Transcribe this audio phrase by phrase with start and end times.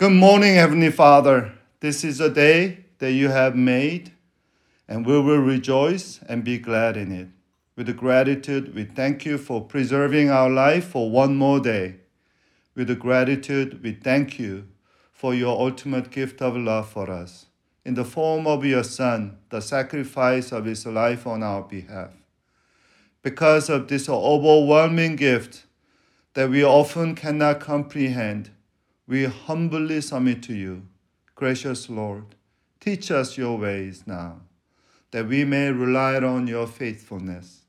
[0.00, 1.52] Good morning, Heavenly Father.
[1.80, 4.12] This is a day that you have made,
[4.88, 7.28] and we will rejoice and be glad in it.
[7.76, 11.96] With gratitude, we thank you for preserving our life for one more day.
[12.74, 14.68] With gratitude, we thank you
[15.12, 17.44] for your ultimate gift of love for us
[17.84, 22.14] in the form of your Son, the sacrifice of his life on our behalf.
[23.20, 25.66] Because of this overwhelming gift
[26.32, 28.52] that we often cannot comprehend,
[29.10, 30.86] we humbly submit to you.
[31.34, 32.36] Gracious Lord,
[32.78, 34.42] teach us your ways now,
[35.10, 37.62] that we may rely on your faithfulness.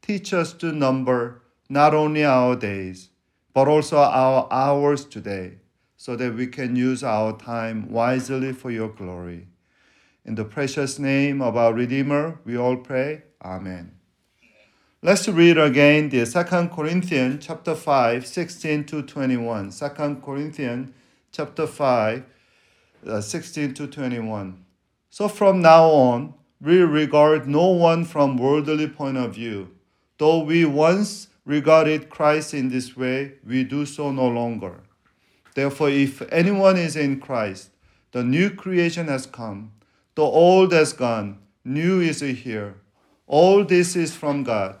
[0.00, 3.08] Teach us to number not only our days,
[3.52, 5.58] but also our hours today,
[5.96, 9.48] so that we can use our time wisely for your glory.
[10.24, 13.22] In the precious name of our Redeemer, we all pray.
[13.42, 13.90] Amen.
[15.06, 19.70] Let's read again the 2 Corinthians chapter 5, 16 to 21.
[19.70, 19.88] 2
[20.20, 20.92] Corinthians
[21.30, 22.24] chapter 5,
[23.06, 24.64] uh, 16 to 21.
[25.08, 29.70] So from now on, we regard no one from worldly point of view.
[30.18, 34.80] Though we once regarded Christ in this way, we do so no longer.
[35.54, 37.70] Therefore, if anyone is in Christ,
[38.10, 39.70] the new creation has come,
[40.16, 42.74] the old has gone, new is here.
[43.28, 44.80] All this is from God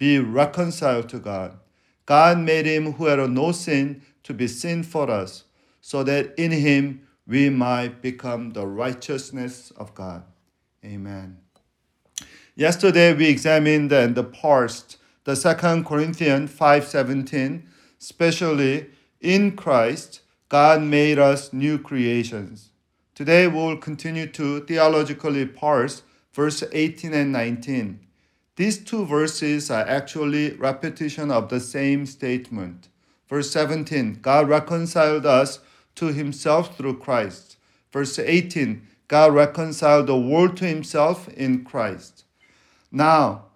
[0.00, 1.58] be reconciled to God.
[2.06, 5.44] God made him who had no sin to be sin for us,
[5.82, 10.24] so that in him we might become the righteousness of God.
[10.82, 11.36] Amen.
[12.56, 17.68] Yesterday we examined and parsed the Second Corinthians 5:17,
[18.00, 18.86] especially
[19.20, 22.70] in Christ God made us new creations.
[23.14, 28.00] Today we will continue to theologically parse verse 18 and 19.
[28.60, 32.88] These two verses are actually repetition of the same statement.
[33.26, 35.60] Verse 17, God reconciled us
[35.94, 37.56] to himself through Christ.
[37.90, 42.24] Verse 18, God reconciled the world to himself in Christ.
[42.92, 43.46] Now,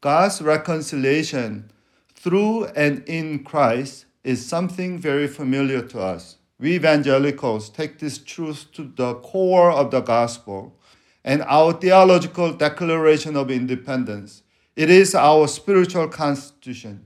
[0.00, 1.70] God's reconciliation
[2.16, 6.38] through and in Christ is something very familiar to us.
[6.58, 10.76] We evangelicals take this truth to the core of the gospel
[11.24, 14.42] and our theological declaration of independence.
[14.78, 17.04] It is our spiritual constitution.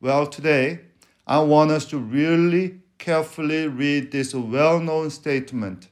[0.00, 0.82] Well, today,
[1.26, 5.88] I want us to really carefully read this well known statement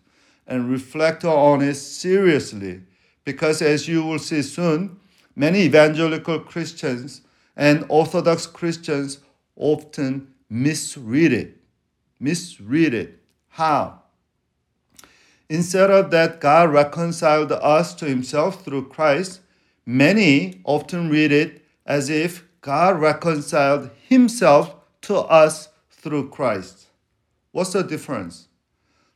[0.47, 2.83] and reflect on it seriously
[3.25, 5.01] because, as you will see soon,
[5.35, 7.23] many evangelical Christians
[7.57, 9.19] and Orthodox Christians
[9.57, 11.57] often misread it.
[12.21, 13.19] Misread it.
[13.49, 14.03] How?
[15.49, 19.41] Instead of that, God reconciled us to Himself through Christ
[19.87, 26.87] Many often read it as if God reconciled himself to us through Christ.
[27.53, 28.49] What's the difference?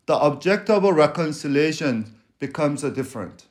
[0.06, 3.46] The object of reconciliation becomes a different.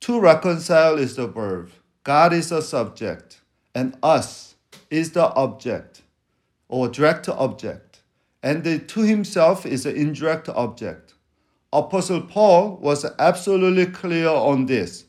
[0.00, 1.70] To reconcile is the verb,
[2.04, 3.40] God is the subject,
[3.74, 4.54] and us
[4.90, 6.02] is the object
[6.68, 8.00] or direct object,
[8.42, 11.14] and the to himself is the indirect object.
[11.72, 15.04] Apostle Paul was absolutely clear on this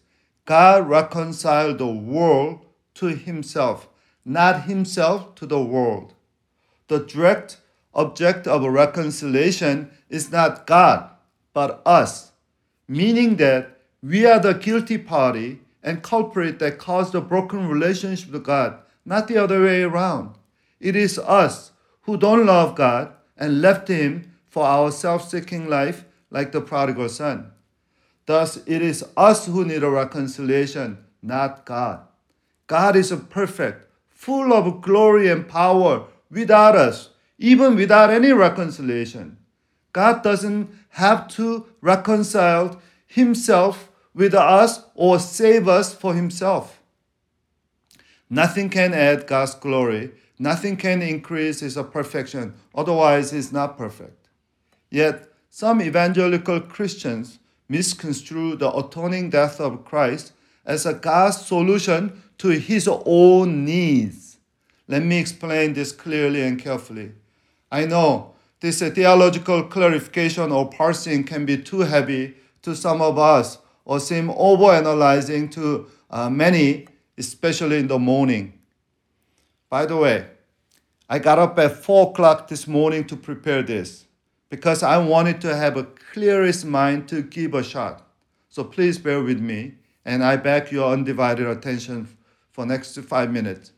[0.45, 2.65] God reconciled the world
[2.95, 3.87] to himself,
[4.25, 6.13] not himself to the world.
[6.87, 7.57] The direct
[7.93, 11.09] object of reconciliation is not God,
[11.53, 12.31] but us,
[12.87, 18.43] meaning that we are the guilty party and culprit that caused the broken relationship with
[18.43, 20.35] God, not the other way around.
[20.81, 21.71] It is us
[22.01, 27.07] who don't love God and left Him for our self seeking life like the prodigal
[27.07, 27.52] son.
[28.25, 32.01] Thus, it is us who need a reconciliation, not God.
[32.67, 39.37] God is perfect, full of glory and power without us, even without any reconciliation.
[39.91, 46.81] God doesn't have to reconcile himself with us or save us for himself.
[48.29, 50.11] Nothing can add God's glory.
[50.39, 52.55] Nothing can increase his perfection.
[52.73, 54.29] Otherwise, he's not perfect.
[54.89, 57.37] Yet, some evangelical Christians
[57.73, 60.31] misconstrue the atoning death of Christ
[60.63, 64.37] as a God's solution to his own needs.
[64.87, 67.13] Let me explain this clearly and carefully.
[67.71, 73.57] I know this theological clarification or parsing can be too heavy to some of us
[73.85, 76.87] or seem overanalyzing to uh, many,
[77.17, 78.53] especially in the morning.
[79.67, 80.27] By the way,
[81.09, 84.05] I got up at 4 o'clock this morning to prepare this
[84.53, 88.07] because I wanted to have a clearest mind to give a shot.
[88.49, 89.73] So please bear with me,
[90.05, 92.07] and I beg your undivided attention
[92.51, 93.71] for next five minutes.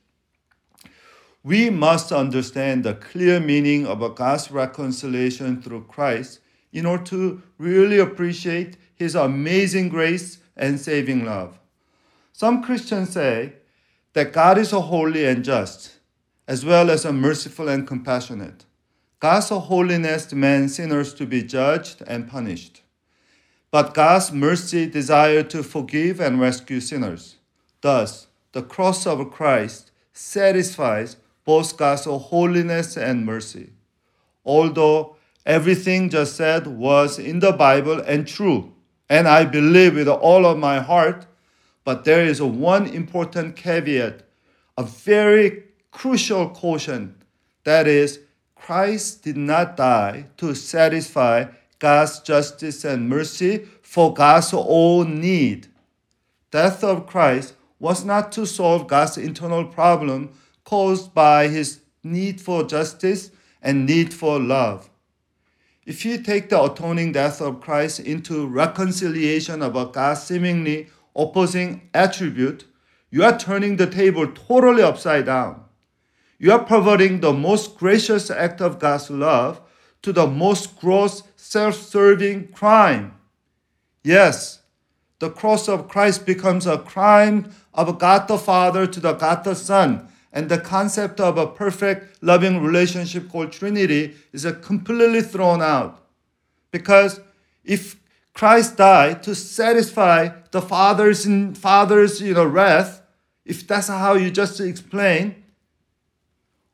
[1.44, 6.42] We must understand the clear meaning of God's reconciliation through Christ
[6.74, 11.58] in order to really appreciate his amazing grace and saving love.
[12.34, 13.54] Some Christians say
[14.12, 16.00] that God is a holy and just,
[16.50, 18.66] as well as a merciful and compassionate.
[19.26, 22.84] God's holiness demands sinners to be judged and punished.
[23.72, 27.38] But God's mercy desires to forgive and rescue sinners.
[27.82, 33.72] Thus, the cross of Christ satisfies both God's holiness and mercy.
[34.46, 38.74] Although everything just said was in the Bible and true,
[39.10, 41.26] and I believe with all of my heart,
[41.84, 44.22] but there is one important caveat,
[44.78, 47.16] a very crucial caution
[47.64, 48.20] that is,
[48.66, 51.46] Christ did not die to satisfy
[51.78, 55.68] God's justice and mercy for God's own need.
[56.50, 60.32] Death of Christ was not to solve God's internal problem
[60.64, 63.30] caused by his need for justice
[63.62, 64.90] and need for love.
[65.86, 71.88] If you take the atoning death of Christ into reconciliation of a God seemingly opposing
[71.94, 72.66] attribute,
[73.12, 75.65] you are turning the table totally upside down.
[76.38, 79.62] You are perverting the most gracious act of God's love
[80.02, 83.14] to the most gross self serving crime.
[84.04, 84.62] Yes,
[85.20, 89.56] the cross of Christ becomes a crime of God the Father to the God the
[89.56, 96.06] Son and the concept of a perfect loving relationship called Trinity is completely thrown out.
[96.72, 97.22] Because
[97.64, 97.96] if
[98.34, 101.26] Christ died to satisfy the Father's,
[101.58, 103.02] Father's you know, wrath,
[103.46, 105.45] if that's how you just explain,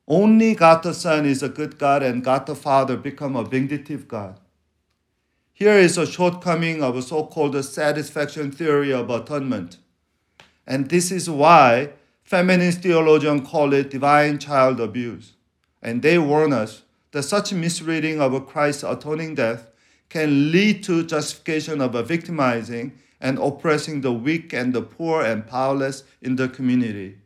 [0.08, 4.08] only God the Son is a good God and God the Father become a vindictive
[4.08, 4.40] God.
[5.52, 9.78] Here is a shortcoming of a so-called satisfaction theory of atonement.
[10.66, 11.90] And this is why
[12.24, 15.34] Feminist theologians call it divine child abuse.
[15.82, 19.68] And they warn us that such misreading of Christ's atoning death
[20.08, 26.04] can lead to justification of victimizing and oppressing the weak and the poor and powerless
[26.20, 27.18] in the community.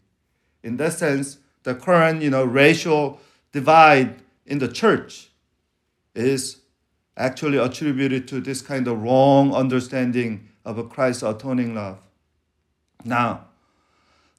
[0.62, 3.18] In that sense, the current you know, racial
[3.50, 5.30] divide in the church
[6.14, 6.58] is
[7.16, 11.98] actually attributed to this kind of wrong understanding of Christ's atoning love.
[13.04, 13.46] Now,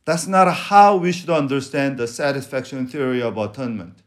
[0.06, 4.04] that's not how we should understand the satisfaction theory of atonement.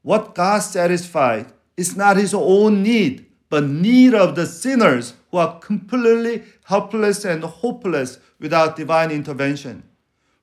[0.00, 5.58] What God satisfied is not his own need, but need of the sinners who are
[5.58, 9.82] completely helpless and hopeless without divine intervention.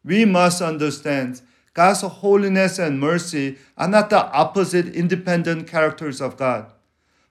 [0.04, 1.42] We must understand
[1.78, 6.74] God's holiness and mercy are not the opposite independent characters of God,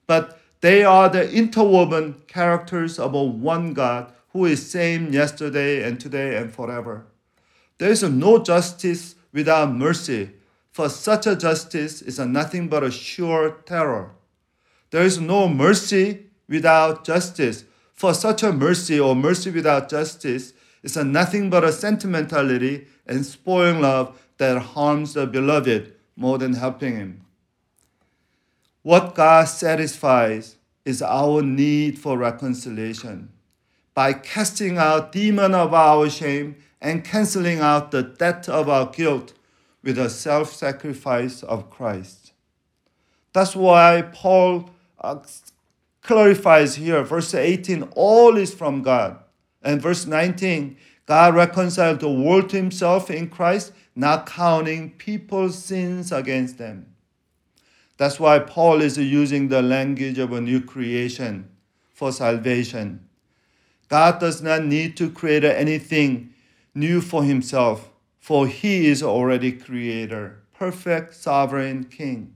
[0.06, 5.98] but they are the interwoven characters of a one God who is same yesterday and
[5.98, 7.06] today and forever.
[7.78, 10.30] There is no justice without mercy,
[10.70, 14.12] for such a justice is nothing but a sure terror.
[14.92, 20.52] There is no mercy without justice, for such a mercy or mercy without justice
[20.84, 26.96] is nothing but a sentimentality and spoiling love that harms the beloved more than helping
[26.96, 27.20] him.
[28.82, 33.30] What God satisfies is our need for reconciliation.
[33.94, 39.32] By casting out demon of our shame and canceling out the debt of our guilt
[39.82, 42.32] with the self sacrifice of Christ.
[43.32, 45.18] That's why Paul uh,
[46.02, 49.18] clarifies here, verse 18, all is from God.
[49.62, 50.76] And verse 19,
[51.06, 56.94] God reconciled the world to himself in Christ, not counting people's sins against them.
[57.96, 61.48] That's why Paul is using the language of a new creation
[61.94, 63.08] for salvation.
[63.88, 66.34] God does not need to create anything
[66.74, 72.34] new for himself, for he is already creator, perfect sovereign king.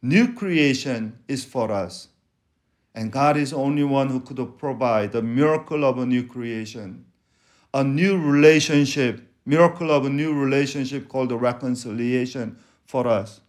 [0.00, 2.08] New creation is for us.
[2.94, 7.06] And God is the only one who could provide the miracle of a new creation,
[7.74, 13.40] a new relationship, miracle of a new relationship called reconciliation for us.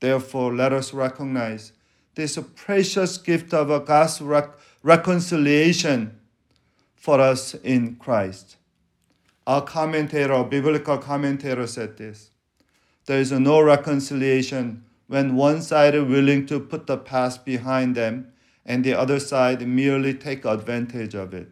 [0.00, 1.72] Therefore, let us recognize
[2.14, 6.18] this precious gift of God's rec- reconciliation
[6.96, 8.56] for us in Christ.
[9.46, 12.30] A commentator, a biblical commentator said this
[13.06, 18.32] There is no reconciliation when one side is willing to put the past behind them
[18.66, 21.48] and the other side merely take advantage of it.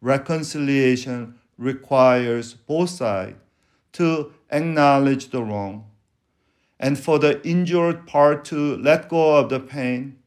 [0.00, 3.36] Reconciliation requires both sides
[3.92, 5.84] to acknowledge the wrong
[6.80, 10.18] and for the injured part to let go of the pain.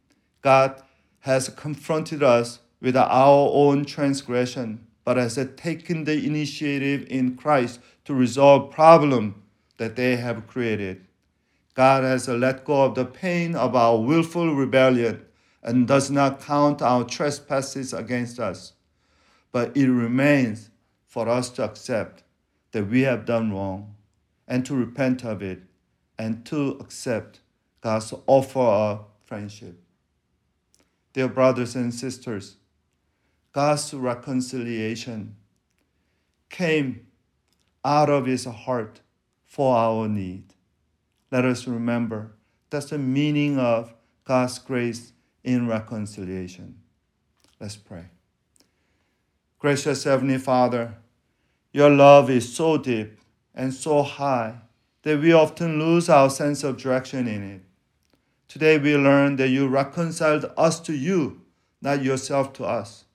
[0.42, 0.82] God
[1.22, 8.14] has confronted us with our own transgression, but has taken the initiative in Christ to
[8.14, 9.42] resolve problem
[9.78, 11.06] that they have created.
[11.74, 15.24] God has let go of the pain of our willful rebellion
[15.64, 18.74] and does not count our trespasses against us.
[19.52, 20.71] But it remains
[21.12, 22.24] for us to accept
[22.72, 23.94] that we have done wrong
[24.48, 25.62] and to repent of it
[26.18, 27.42] and to accept
[27.82, 29.78] God's offer of friendship.
[31.12, 32.56] Dear brothers and sisters,
[33.52, 35.36] God's reconciliation
[36.50, 37.08] came
[37.84, 39.02] out of his heart
[39.44, 40.54] for our need.
[41.30, 42.36] Let us remember
[42.70, 45.12] that's the meaning of God's grace
[45.44, 46.78] in reconciliation.
[47.60, 48.06] Let's pray.
[49.62, 50.96] Gracious Heavenly Father,
[51.72, 53.20] your love is so deep
[53.54, 54.56] and so high
[55.04, 57.62] that we often lose our sense of direction in it.
[58.48, 61.42] Today we learn that you reconciled us to you,
[61.80, 63.06] not yourself to us.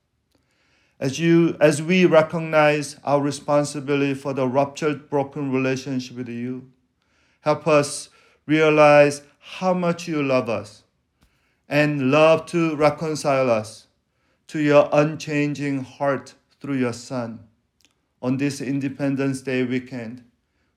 [1.00, 6.70] As, you, as we recognize our responsibility for the ruptured, broken relationship with you,
[7.40, 8.08] help us
[8.46, 10.84] realize how much you love us
[11.68, 13.88] and love to reconcile us
[14.46, 17.40] to your unchanging heart through your Son.
[18.22, 20.24] On this Independence Day weekend,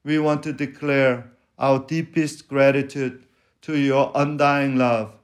[0.03, 3.25] we want to declare our deepest gratitude
[3.62, 5.15] to your undying love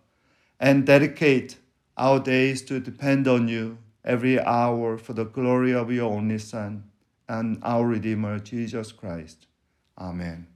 [0.60, 1.58] and dedicate
[1.98, 6.84] our days to depend on you every hour for the glory of your only Son
[7.28, 9.48] and our Redeemer, Jesus Christ.
[9.98, 10.55] Amen.